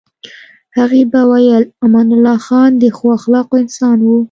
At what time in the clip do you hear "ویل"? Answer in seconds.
1.31-1.63